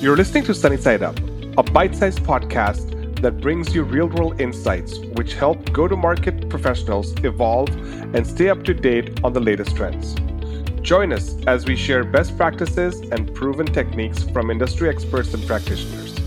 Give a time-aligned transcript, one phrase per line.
[0.00, 1.18] You're listening to Sunny Side Up,
[1.56, 6.50] a bite sized podcast that brings you real world insights which help go to market
[6.50, 7.70] professionals evolve
[8.14, 10.14] and stay up to date on the latest trends.
[10.82, 16.18] Join us as we share best practices and proven techniques from industry experts and practitioners.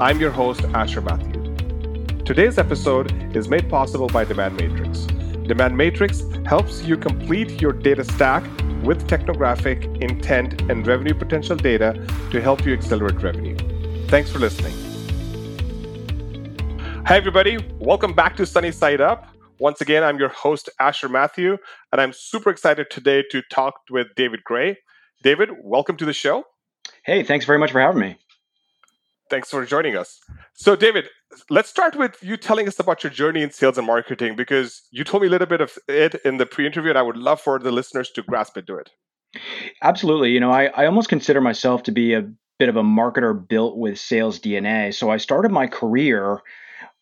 [0.00, 1.54] I'm your host, Asher Matthew.
[2.24, 5.00] Today's episode is made possible by Demand Matrix.
[5.46, 8.42] Demand Matrix helps you complete your data stack
[8.86, 11.92] with technographic, intent, and revenue potential data
[12.30, 13.56] to help you accelerate revenue.
[14.06, 14.72] Thanks for listening.
[17.06, 17.58] Hi, everybody.
[17.78, 19.26] Welcome back to Sunny Side Up.
[19.58, 21.56] Once again, I'm your host, Asher Matthew,
[21.90, 24.76] and I'm super excited today to talk with David Gray.
[25.22, 26.44] David, welcome to the show.
[27.04, 28.18] Hey, thanks very much for having me.
[29.28, 30.20] Thanks for joining us.
[30.54, 31.08] So, David,
[31.50, 35.04] let's start with you telling us about your journey in sales and marketing because you
[35.04, 37.40] told me a little bit of it in the pre interview, and I would love
[37.40, 38.90] for the listeners to grasp into it.
[39.82, 40.30] Absolutely.
[40.30, 43.76] You know, I, I almost consider myself to be a bit of a marketer built
[43.76, 44.94] with sales DNA.
[44.94, 46.40] So, I started my career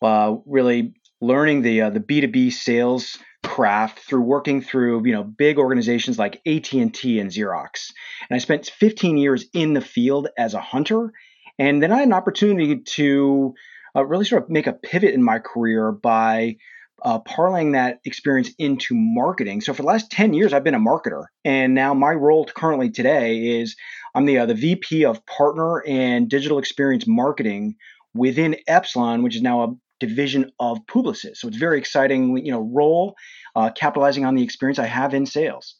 [0.00, 5.58] uh, really learning the uh, the B2B sales craft through working through you know big
[5.58, 7.92] organizations like AT&T and Xerox.
[8.28, 11.12] And I spent 15 years in the field as a hunter
[11.58, 13.54] and then I had an opportunity to
[13.96, 16.56] uh, really sort of make a pivot in my career by
[17.02, 19.60] uh, parlaying that experience into marketing.
[19.60, 21.24] So for the last 10 years, I've been a marketer.
[21.44, 23.76] And now my role currently today is
[24.14, 27.76] I'm the, uh, the VP of Partner and Digital Experience Marketing
[28.14, 31.36] within Epsilon, which is now a division of Publicis.
[31.36, 33.14] So it's very exciting you know, role,
[33.54, 35.76] uh, capitalizing on the experience I have in sales.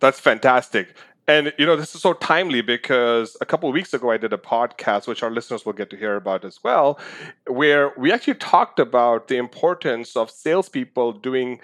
[0.00, 0.94] That's fantastic.
[1.26, 4.38] And you know, this is so timely because a couple weeks ago I did a
[4.38, 6.98] podcast, which our listeners will get to hear about as well,
[7.46, 11.60] where we actually talked about the importance of salespeople doing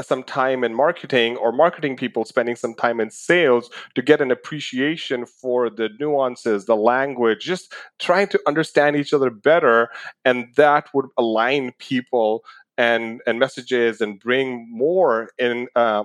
[0.00, 4.30] some time in marketing or marketing people spending some time in sales to get an
[4.30, 9.90] appreciation for the nuances, the language, just trying to understand each other better.
[10.24, 12.44] And that would align people
[12.78, 16.04] and, and messages and bring more in uh,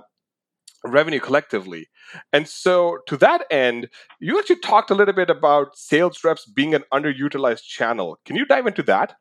[0.84, 1.88] revenue collectively.
[2.32, 3.88] And so, to that end,
[4.20, 8.18] you actually talked a little bit about sales reps being an underutilized channel.
[8.24, 9.14] Can you dive into that?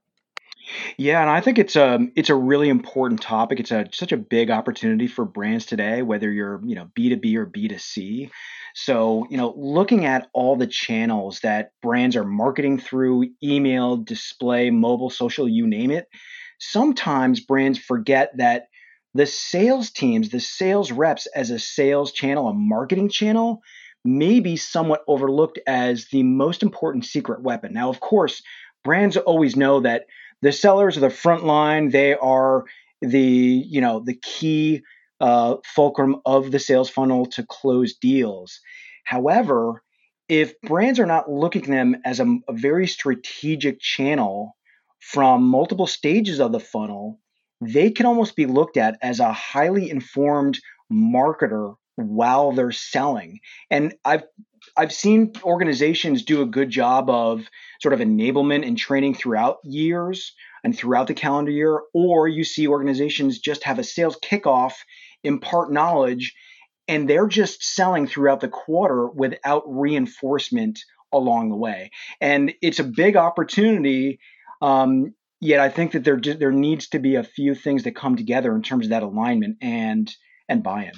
[0.98, 3.60] Yeah, and I think it's a um, it's a really important topic.
[3.60, 7.18] It's a such a big opportunity for brands today, whether you're you know B two
[7.18, 8.30] B or B two C.
[8.76, 14.70] So you know, looking at all the channels that brands are marketing through, email, display,
[14.70, 16.08] mobile, social, you name it.
[16.60, 18.68] Sometimes brands forget that
[19.18, 23.62] the sales teams, the sales reps as a sales channel, a marketing channel,
[24.06, 27.74] may be somewhat overlooked as the most important secret weapon.
[27.74, 28.44] Now, of course,
[28.84, 30.06] brands always know that
[30.42, 31.90] the sellers are the front line.
[31.90, 32.66] They are
[33.02, 34.84] the you know the key
[35.20, 38.60] uh, fulcrum of the sales funnel to close deals.
[39.04, 39.82] However,
[40.30, 44.56] if brands are not looking at them as a, a very strategic channel
[45.00, 47.20] from multiple stages of the funnel,
[47.62, 50.60] they can almost be looked at as a highly informed
[50.92, 53.40] marketer while they're selling.
[53.70, 54.24] And I've
[54.76, 57.48] I've seen organizations do a good job of
[57.82, 62.68] sort of enablement and training throughout years and throughout the calendar year, or you see
[62.68, 64.74] organizations just have a sales kickoff,
[65.24, 66.36] impart knowledge,
[66.88, 70.80] and they're just selling throughout the quarter without reinforcement
[71.12, 71.92] along the way.
[72.20, 74.20] And it's a big opportunity
[74.62, 78.16] um, yet I think that there there needs to be a few things that come
[78.16, 80.14] together in terms of that alignment and
[80.50, 80.94] and buy-in.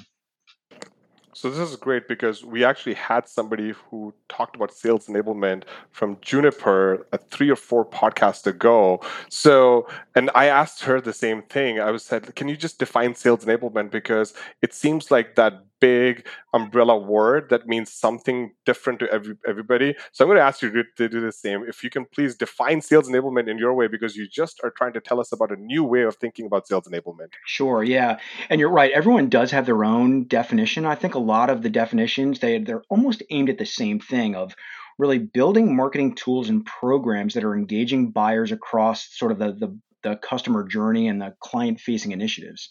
[1.32, 6.18] So this is great because we actually had somebody who talked about sales enablement from
[6.20, 9.00] Juniper a three or four podcasts ago.
[9.30, 11.80] So, and I asked her the same thing.
[11.80, 16.26] I was said, "Can you just define sales enablement?" Because it seems like that big
[16.52, 19.94] umbrella word that means something different to every, everybody.
[20.12, 21.64] So I'm going to ask you to, to, do the same.
[21.66, 24.92] If you can please define sales enablement in your way, because you just are trying
[24.92, 27.32] to tell us about a new way of thinking about sales enablement.
[27.46, 27.82] Sure.
[27.82, 28.18] Yeah.
[28.48, 28.92] And you're right.
[28.92, 30.86] Everyone does have their own definition.
[30.86, 34.34] I think a lot of the definitions, they, they're almost aimed at the same thing
[34.34, 34.54] of
[34.98, 39.78] really building marketing tools and programs that are engaging buyers across sort of the, the,
[40.02, 42.68] the customer journey and the client facing initiatives.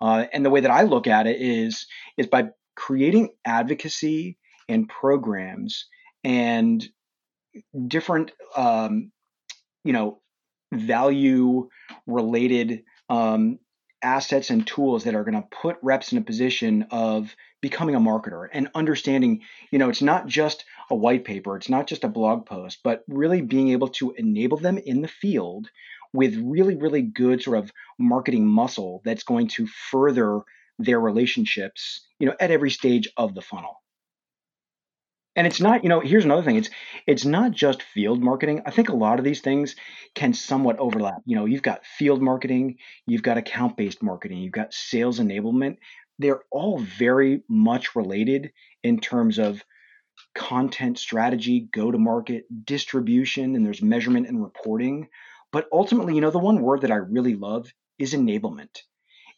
[0.00, 4.38] Uh, and the way that I look at it is is by creating advocacy
[4.68, 5.86] and programs
[6.24, 6.86] and
[7.88, 9.12] different um,
[9.84, 10.20] you know
[10.72, 11.68] value
[12.06, 13.58] related um,
[14.02, 18.00] assets and tools that are going to put reps in a position of becoming a
[18.00, 19.40] marketer and understanding
[19.70, 23.02] you know it's not just a white paper it's not just a blog post but
[23.08, 25.68] really being able to enable them in the field
[26.16, 30.40] with really, really good sort of marketing muscle that's going to further
[30.78, 33.82] their relationships, you know, at every stage of the funnel.
[35.36, 36.56] And it's not, you know, here's another thing.
[36.56, 36.70] It's
[37.06, 38.62] it's not just field marketing.
[38.64, 39.76] I think a lot of these things
[40.14, 41.20] can somewhat overlap.
[41.26, 45.76] You know, you've got field marketing, you've got account-based marketing, you've got sales enablement.
[46.18, 48.52] They're all very much related
[48.82, 49.62] in terms of
[50.34, 55.08] content strategy, go to market, distribution, and there's measurement and reporting.
[55.56, 58.82] But ultimately, you know, the one word that I really love is enablement.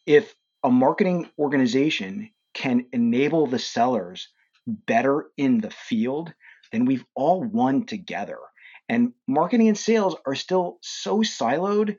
[0.05, 0.35] If
[0.65, 4.26] a marketing organization can enable the sellers
[4.67, 6.35] better in the field,
[6.73, 8.41] then we've all won together.
[8.88, 11.99] And marketing and sales are still so siloed.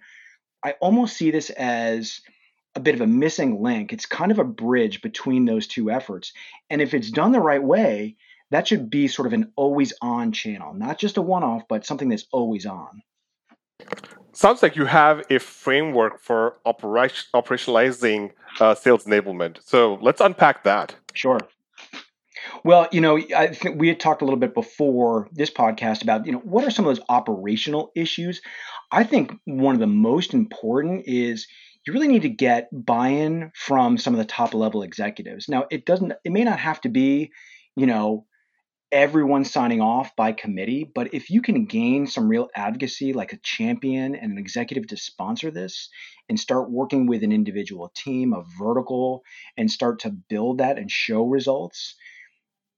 [0.65, 2.19] I almost see this as
[2.75, 3.93] a bit of a missing link.
[3.93, 6.33] It's kind of a bridge between those two efforts.
[6.69, 8.17] And if it's done the right way,
[8.51, 11.85] that should be sort of an always on channel, not just a one off, but
[11.85, 13.01] something that's always on.
[14.33, 19.57] Sounds like you have a framework for operation, operationalizing uh, sales enablement.
[19.65, 20.95] So let's unpack that.
[21.13, 21.39] Sure.
[22.63, 26.25] Well, you know, I think we had talked a little bit before this podcast about,
[26.25, 28.41] you know, what are some of those operational issues?
[28.91, 31.47] I think one of the most important is
[31.85, 35.49] you really need to get buy-in from some of the top level executives.
[35.49, 37.31] Now, it doesn't it may not have to be,
[37.75, 38.25] you know,
[38.91, 43.37] everyone signing off by committee, but if you can gain some real advocacy like a
[43.37, 45.89] champion and an executive to sponsor this
[46.27, 49.23] and start working with an individual team, a vertical
[49.57, 51.95] and start to build that and show results,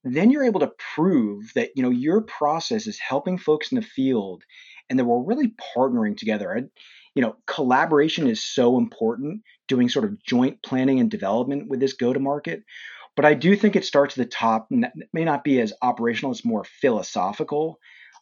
[0.04, 3.82] then you're able to prove that you know your process is helping folks in the
[3.86, 4.44] field
[4.90, 6.58] and that we're really partnering together.
[6.58, 6.64] I,
[7.14, 11.94] you know, collaboration is so important, doing sort of joint planning and development with this
[11.94, 12.64] go to market.
[13.16, 15.74] But I do think it starts at the top, and that may not be as
[15.82, 17.78] operational, it's more philosophical.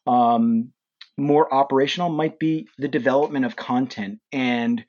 [0.08, 0.72] Um,
[1.18, 4.84] more operational might be the development of content and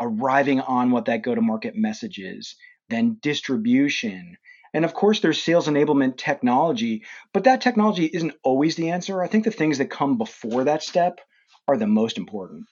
[0.00, 2.56] arriving on what that go to market message is,
[2.88, 4.36] then distribution,
[4.74, 9.22] and of course, there's sales enablement technology, but that technology isn't always the answer.
[9.22, 11.20] I think the things that come before that step
[11.66, 12.66] are the most important.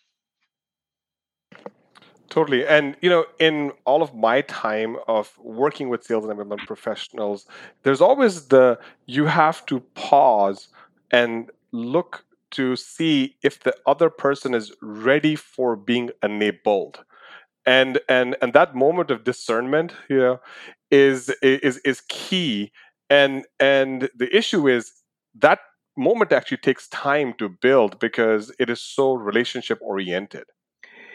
[2.37, 2.67] Totally.
[2.67, 7.47] And, you know, in all of my time of working with sales enablement professionals,
[7.83, 10.69] there's always the you have to pause
[11.11, 17.05] and look to see if the other person is ready for being enabled.
[17.67, 20.41] And and and that moment of discernment you know
[20.91, 22.73] is is is key.
[23.11, 24.93] And and the issue is
[25.37, 25.61] that
[25.97, 30.45] moment actually takes time to build because it is so relationship oriented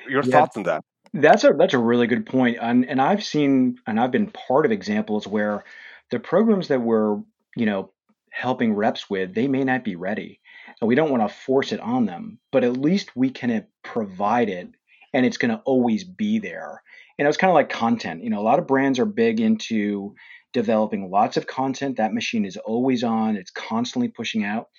[0.08, 0.84] your yeah, thoughts on that
[1.14, 4.66] that's a that's a really good point and and i've seen and i've been part
[4.66, 5.64] of examples where
[6.10, 7.18] the programs that we're
[7.56, 7.92] you know
[8.32, 10.40] helping reps with they may not be ready
[10.80, 14.48] and we don't want to force it on them but at least we can provide
[14.48, 14.70] it
[15.14, 16.82] and it's going to always be there.
[17.18, 18.24] And it's kind of like content.
[18.24, 20.16] You know, a lot of brands are big into
[20.54, 21.98] developing lots of content.
[21.98, 24.70] That machine is always on, it's constantly pushing out.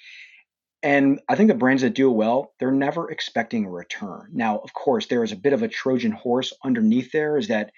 [0.83, 4.31] And I think the brands that do it well, they're never expecting a return.
[4.33, 7.71] Now, of course, there is a bit of a Trojan horse underneath there is that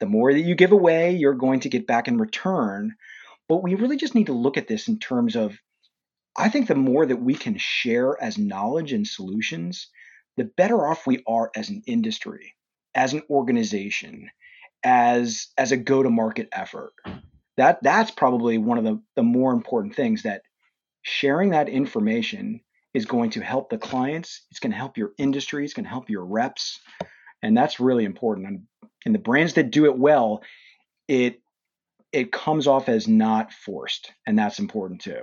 [0.00, 2.94] the more that you give away, you're going to get back in return.
[3.48, 5.58] But we really just need to look at this in terms of
[6.36, 9.88] I think the more that we can share as knowledge and solutions,
[10.36, 12.54] the better off we are as an industry,
[12.94, 14.30] as an organization,
[14.82, 16.92] as as a go-to-market effort.
[17.56, 20.42] That that's probably one of the, the more important things that
[21.04, 22.60] sharing that information
[22.94, 25.90] is going to help the clients, it's going to help your industry, it's going to
[25.90, 26.80] help your reps.
[27.42, 28.48] And that's really important.
[28.48, 28.62] And,
[29.04, 30.42] and the brands that do it well,
[31.06, 31.40] it
[32.12, 34.12] it comes off as not forced.
[34.24, 35.20] And that's important too.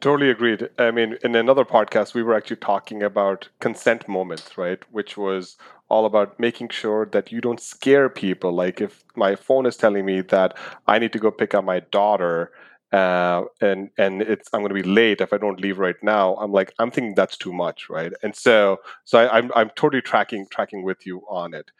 [0.00, 0.68] Totally agreed.
[0.78, 4.78] I mean, in another podcast, we were actually talking about consent moments, right?
[4.92, 5.56] Which was
[5.88, 8.52] all about making sure that you don't scare people.
[8.52, 10.54] Like if my phone is telling me that
[10.86, 12.52] I need to go pick up my daughter,
[12.92, 16.36] uh, and and it's I'm going to be late if I don't leave right now.
[16.36, 18.12] I'm like I'm thinking that's too much, right?
[18.22, 21.70] And so so I, am I'm, I'm totally tracking tracking with you on it.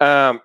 [0.00, 0.40] Um,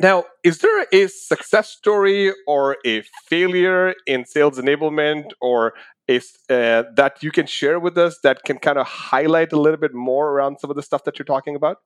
[0.00, 5.74] now, is there a success story or a failure in sales enablement or
[6.08, 9.78] is uh, that you can share with us that can kind of highlight a little
[9.78, 11.78] bit more around some of the stuff that you're talking about?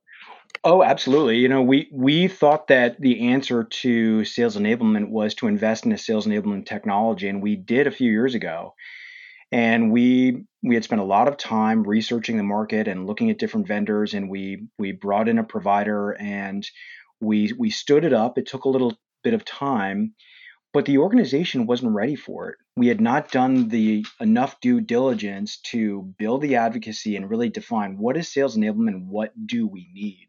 [0.65, 1.39] Oh, absolutely.
[1.39, 5.93] You know, we we thought that the answer to sales enablement was to invest in
[5.93, 8.75] a sales enablement technology, and we did a few years ago.
[9.53, 13.39] And we we had spent a lot of time researching the market and looking at
[13.39, 16.69] different vendors, and we we brought in a provider and
[17.21, 18.39] we we stood it up.
[18.39, 20.15] It took a little bit of time,
[20.73, 22.57] but the organization wasn't ready for it.
[22.77, 27.97] We had not done the enough due diligence to build the advocacy and really define
[27.99, 30.27] what is sales enablement and what do we need.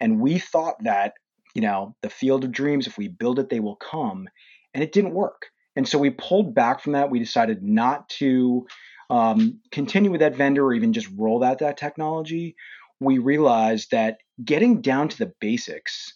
[0.00, 1.14] And we thought that,
[1.54, 4.28] you know, the field of dreams, if we build it, they will come.
[4.74, 5.46] And it didn't work.
[5.76, 7.10] And so we pulled back from that.
[7.10, 8.66] We decided not to
[9.10, 12.56] um, continue with that vendor or even just roll out that technology.
[13.00, 16.12] We realized that getting down to the basics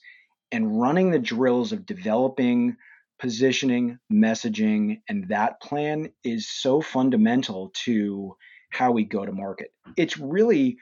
[0.50, 2.76] and running the drills of developing
[3.22, 8.36] positioning, messaging, and that plan is so fundamental to
[8.68, 9.72] how we go to market.
[9.96, 10.78] It's really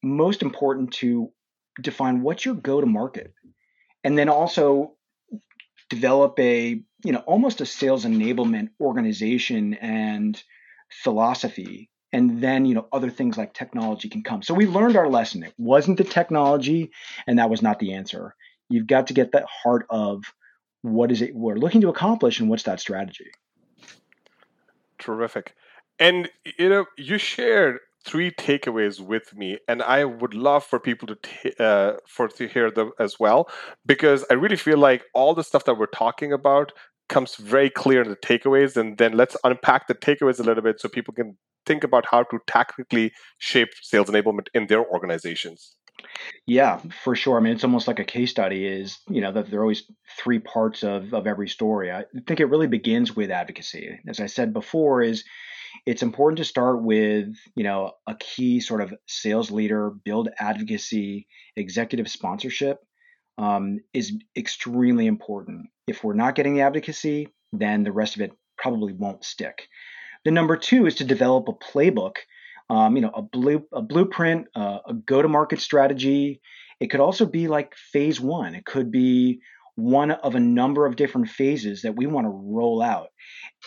[0.00, 1.32] most important to
[1.82, 3.34] define what's your go to market
[4.04, 4.94] and then also
[5.88, 10.40] develop a you know almost a sales enablement organization and
[11.02, 14.42] philosophy and then you know other things like technology can come.
[14.42, 15.42] So we learned our lesson.
[15.42, 16.92] It wasn't the technology
[17.26, 18.36] and that was not the answer.
[18.68, 20.22] You've got to get that heart of
[20.82, 23.30] what is it we're looking to accomplish and what's that strategy?
[24.98, 25.54] Terrific.
[25.98, 31.06] And you know you shared three takeaways with me and i would love for people
[31.06, 33.48] to t- uh, for to hear them as well
[33.84, 36.72] because i really feel like all the stuff that we're talking about
[37.08, 40.80] comes very clear in the takeaways and then let's unpack the takeaways a little bit
[40.80, 45.76] so people can think about how to tactically shape sales enablement in their organizations
[46.46, 47.38] yeah for sure.
[47.38, 49.84] I mean it's almost like a case study is you know that there are always
[50.18, 51.90] three parts of, of every story.
[51.90, 53.98] I think it really begins with advocacy.
[54.08, 55.24] As i said before is
[55.86, 61.26] it's important to start with you know a key sort of sales leader build advocacy
[61.56, 62.78] executive sponsorship
[63.38, 65.68] um, is extremely important.
[65.86, 69.68] If we're not getting the advocacy then the rest of it probably won't stick.
[70.24, 72.16] The number two is to develop a playbook
[72.70, 76.40] um, you know a blue a blueprint uh, a go to market strategy
[76.80, 79.40] it could also be like phase one it could be
[79.80, 83.08] one of a number of different phases that we want to roll out.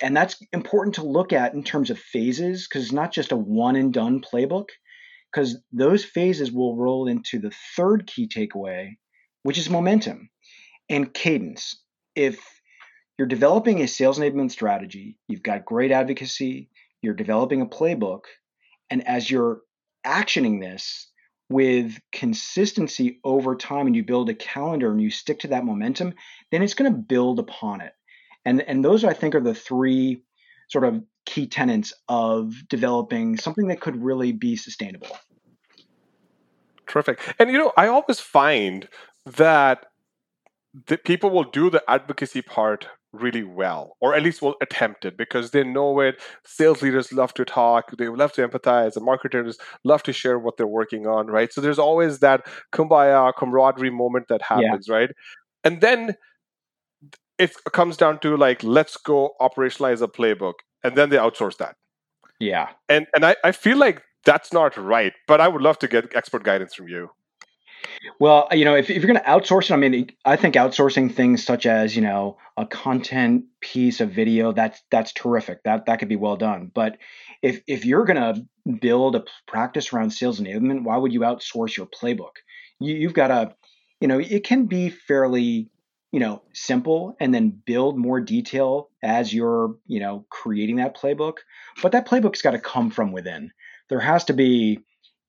[0.02, 3.38] And that's important to look at in terms of phases because it's not just a
[3.38, 4.68] one and done playbook,
[5.32, 8.92] because those phases will roll into the third key takeaway,
[9.44, 10.30] which is momentum
[10.90, 11.82] and cadence.
[12.16, 12.40] If
[13.18, 16.70] you're developing a sales enablement strategy, you've got great advocacy,
[17.02, 18.22] you're developing a playbook,
[18.94, 19.62] and as you're
[20.06, 21.08] actioning this,
[21.50, 26.14] with consistency over time and you build a calendar and you stick to that momentum,
[26.52, 27.94] then it's going to build upon it.
[28.46, 30.24] And, and those, I think, are the three
[30.70, 35.16] sort of key tenets of developing something that could really be sustainable.
[36.88, 37.20] Terrific.
[37.40, 38.88] And, you know, I always find
[39.26, 39.86] that
[40.88, 45.18] the people will do the advocacy part really well, or at least will attempt it
[45.18, 46.22] because they know it.
[46.44, 50.58] Sales leaders love to talk, they love to empathize, and marketers love to share what
[50.58, 51.54] they're working on, right?
[51.54, 54.96] So there's always that kumbaya camaraderie moment that happens, yeah.
[54.96, 55.10] right?
[55.64, 56.16] And then
[57.38, 61.76] it comes down to like, let's go operationalize a playbook, and then they outsource that.
[62.40, 62.70] Yeah.
[62.90, 66.16] And and I, I feel like that's not right, but I would love to get
[66.16, 67.10] expert guidance from you.
[68.20, 70.56] Well, uh, you know, if, if you're going to outsource it, I mean, I think
[70.56, 75.64] outsourcing things such as, you know, a content piece of video, that's that's terrific.
[75.64, 76.72] That that could be well done.
[76.74, 76.98] But
[77.42, 78.46] if if you're going to
[78.80, 82.38] build a practice around sales enablement, why would you outsource your playbook?
[82.80, 83.56] You, you've got to,
[84.00, 85.70] you know, it can be fairly,
[86.12, 91.38] you know, simple, and then build more detail as you're, you know, creating that playbook.
[91.82, 93.52] But that playbook's got to come from within.
[93.90, 94.80] There has to be,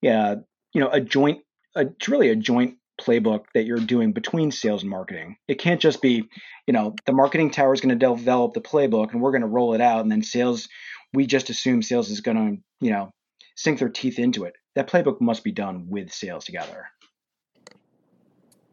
[0.02, 0.36] yeah,
[0.72, 1.40] you know, a joint
[1.74, 5.36] a, it's really a joint playbook that you're doing between sales and marketing.
[5.48, 6.28] It can't just be,
[6.66, 9.48] you know, the marketing tower is going to develop the playbook and we're going to
[9.48, 10.68] roll it out, and then sales,
[11.12, 13.10] we just assume sales is going to, you know,
[13.56, 14.54] sink their teeth into it.
[14.74, 16.86] That playbook must be done with sales together.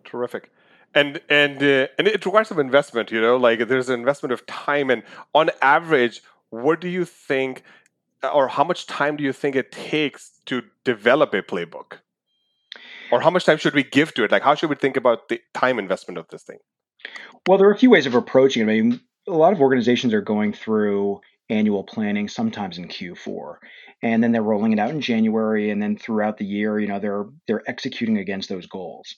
[0.04, 0.52] Terrific.
[0.94, 4.46] And and uh, and it requires some investment, you know, like there's an investment of
[4.46, 4.90] time.
[4.90, 5.04] And
[5.34, 7.64] on average, what do you think,
[8.34, 12.00] or how much time do you think it takes to develop a playbook?
[13.12, 14.32] Or how much time should we give to it?
[14.32, 16.58] Like, how should we think about the time investment of this thing?
[17.48, 18.72] Well, there are a few ways of approaching it.
[18.72, 23.56] I mean, a lot of organizations are going through annual planning sometimes in Q4
[24.02, 27.00] and then they're rolling it out in January and then throughout the year you know
[27.00, 29.16] they're they're executing against those goals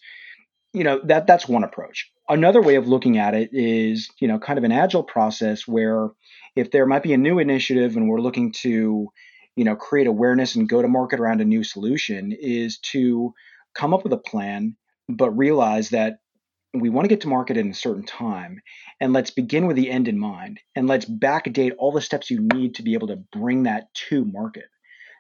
[0.74, 4.40] you know that that's one approach another way of looking at it is you know
[4.40, 6.10] kind of an agile process where
[6.56, 9.08] if there might be a new initiative and we're looking to
[9.56, 13.34] you know create awareness and go to market around a new solution is to
[13.74, 14.76] come up with a plan,
[15.10, 16.18] but realize that
[16.74, 18.60] we want to get to market in a certain time
[19.00, 22.40] and let's begin with the end in mind and let's backdate all the steps you
[22.54, 24.66] need to be able to bring that to market.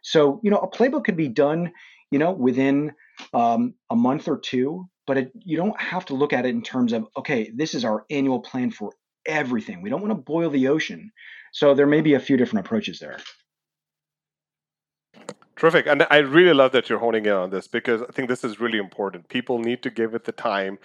[0.01, 1.72] So you know a playbook could be done
[2.12, 2.93] you know within
[3.33, 6.63] um, a month or two but it, you don't have to look at it in
[6.63, 8.93] terms of okay this is our annual plan for
[9.25, 9.81] everything.
[9.81, 11.12] We don't want to boil the ocean.
[11.53, 13.19] So there may be a few different approaches there
[15.63, 15.88] Terrific.
[15.88, 18.60] And I really love that you're honing in on this because I think this is
[18.60, 19.29] really important.
[19.29, 20.77] People need to give it the time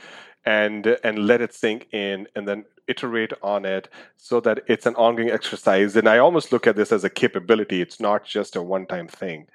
[0.45, 4.95] and and let it sink in and then iterate on it so that it's an
[4.95, 5.97] ongoing exercise.
[5.97, 7.81] And I almost look at this as a capability.
[7.83, 9.49] It's not just a one-time thing.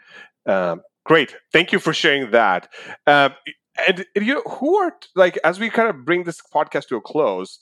[0.46, 2.68] Um, great, thank you for sharing that.
[3.08, 3.34] Um,
[3.88, 7.02] and you know, who are like as we kind of bring this podcast to a
[7.02, 7.60] close,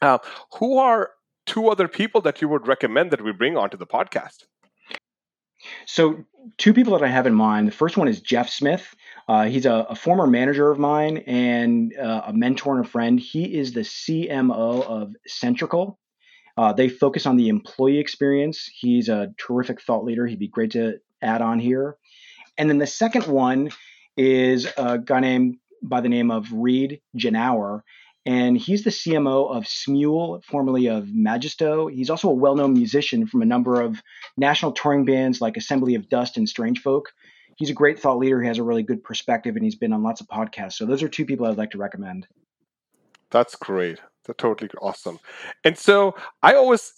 [0.00, 0.16] uh,
[0.58, 1.10] who are
[1.44, 4.44] two other people that you would recommend that we bring onto the podcast?
[5.86, 6.24] So,
[6.58, 7.68] two people that I have in mind.
[7.68, 8.94] The first one is Jeff Smith.
[9.28, 13.18] Uh, he's a, a, former manager of mine and uh, a mentor and a friend.
[13.18, 15.98] He is the CMO of Centrical.
[16.56, 18.70] Uh, they focus on the employee experience.
[18.72, 20.26] He's a terrific thought leader.
[20.26, 21.96] He'd be great to add on here.
[22.56, 23.70] And then the second one
[24.16, 27.82] is a guy named by the name of Reed Genauer,
[28.26, 31.90] and he's the CMO of Smule, formerly of Magisto.
[31.90, 34.02] He's also a well-known musician from a number of
[34.36, 37.12] national touring bands like Assembly of Dust and Strange Folk.
[37.56, 38.42] He's a great thought leader.
[38.42, 40.74] He has a really good perspective, and he's been on lots of podcasts.
[40.74, 42.26] So those are two people I'd like to recommend.
[43.30, 44.00] That's great.
[44.24, 45.20] That's totally awesome.
[45.64, 46.92] And so I always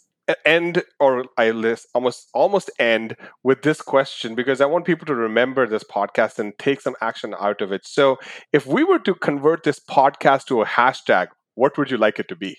[0.45, 5.15] end or I list almost almost end with this question because I want people to
[5.15, 7.87] remember this podcast and take some action out of it.
[7.87, 8.19] So
[8.53, 12.29] if we were to convert this podcast to a hashtag, what would you like it
[12.29, 12.57] to be?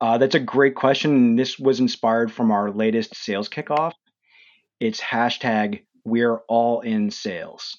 [0.00, 1.36] Uh, that's a great question.
[1.36, 3.92] This was inspired from our latest sales kickoff.
[4.78, 7.76] It's hashtag we're all in sales.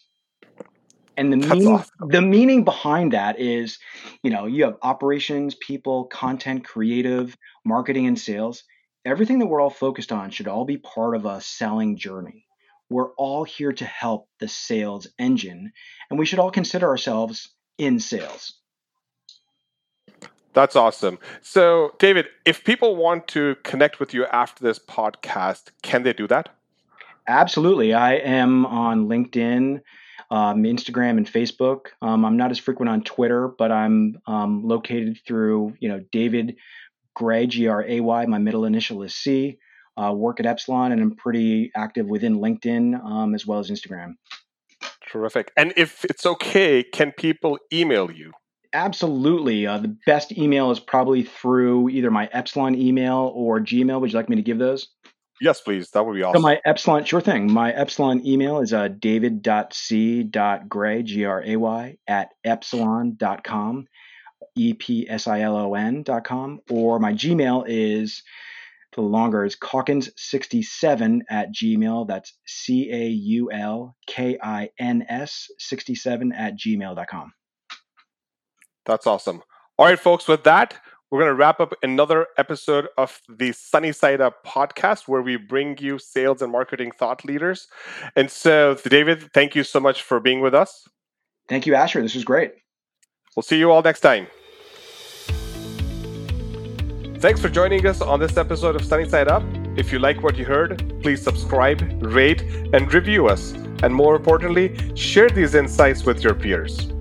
[1.18, 2.10] And the meaning, awesome.
[2.10, 3.80] the meaning behind that is,
[4.22, 8.64] you know, you have operations, people, content, creative, marketing, and sales.
[9.04, 12.46] Everything that we're all focused on should all be part of a selling journey.
[12.90, 15.72] We're all here to help the sales engine,
[16.10, 18.54] and we should all consider ourselves in sales.
[20.54, 21.20] That's awesome.
[21.42, 26.28] So, David, if people want to connect with you after this podcast, can they do
[26.28, 26.50] that?
[27.28, 27.94] Absolutely.
[27.94, 29.82] I am on LinkedIn
[30.30, 31.88] um, Instagram and Facebook.
[32.02, 36.58] Um, I'm not as frequent on Twitter, but I'm um, located through, you know, David
[37.16, 38.26] Gray, G R A Y.
[38.26, 39.60] My middle initial is C.
[39.96, 44.14] Uh, work at Epsilon, and I'm pretty active within LinkedIn um, as well as Instagram.
[45.12, 45.52] Terrific.
[45.58, 48.34] And if it's okay, can people email you?
[48.74, 49.66] Absolutely.
[49.66, 54.00] Uh, the best email is probably through either my Epsilon email or Gmail.
[54.02, 54.90] Would you like me to give those?
[55.40, 55.92] Yes, please.
[55.92, 56.42] That would be awesome.
[56.42, 57.52] So my Epsilon, sure thing.
[57.52, 59.44] My Epsilon email is uh, david.c.gray,
[61.04, 63.86] G-R-A-Y, at epsilon.com,
[64.56, 66.60] E-P-S-I-L-O-N dot com.
[66.70, 68.24] Or my Gmail is,
[68.96, 72.08] the longer, is caulkins67 at gmail.
[72.08, 73.08] That's C-A-U-L-K-I-N-S
[75.60, 77.32] 67 at gmail.com.
[78.86, 79.44] That's awesome.
[79.78, 83.92] All right, folks, with that, we're going to wrap up another episode of the Sunny
[83.92, 87.68] Side Up podcast where we bring you sales and marketing thought leaders.
[88.16, 90.86] And so, David, thank you so much for being with us.
[91.48, 92.02] Thank you, Asher.
[92.02, 92.52] This was great.
[93.36, 94.28] We'll see you all next time.
[97.20, 99.44] Thanks for joining us on this episode of Sunny Side Up.
[99.78, 102.42] If you like what you heard, please subscribe, rate,
[102.74, 103.54] and review us.
[103.82, 106.92] And more importantly, share these insights with your peers.